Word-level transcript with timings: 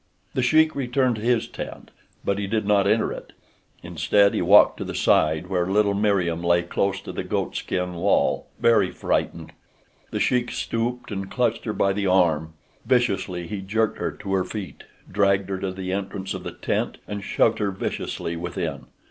The 0.33 0.41
Sheik 0.41 0.73
returned 0.75 1.17
to 1.17 1.21
his 1.21 1.47
tent; 1.47 1.91
but 2.25 2.39
he 2.39 2.47
did 2.47 2.65
not 2.65 2.87
enter 2.87 3.11
it. 3.11 3.33
Instead 3.83 4.33
he 4.33 4.41
walked 4.41 4.77
to 4.77 4.83
the 4.83 4.95
side 4.95 5.45
where 5.45 5.67
little 5.67 5.93
Meriem 5.93 6.43
lay 6.43 6.63
close 6.63 6.99
to 7.01 7.11
the 7.11 7.23
goat 7.23 7.55
skin 7.55 7.93
wall, 7.93 8.47
very 8.59 8.89
frightened. 8.89 9.53
The 10.09 10.19
Sheik 10.19 10.49
stooped 10.49 11.11
and 11.11 11.29
clutched 11.29 11.65
her 11.65 11.73
by 11.73 11.93
the 11.93 12.07
arm. 12.07 12.55
Viciously 12.83 13.45
he 13.45 13.61
jerked 13.61 13.99
her 13.99 14.09
to 14.11 14.33
her 14.33 14.43
feet, 14.43 14.85
dragged 15.07 15.49
her 15.49 15.59
to 15.59 15.71
the 15.71 15.91
entrance 15.93 16.33
of 16.33 16.41
the 16.41 16.51
tent, 16.51 16.97
and 17.07 17.23
shoved 17.23 17.59
her 17.59 17.69
viciously 17.69 18.35
within. 18.35 18.87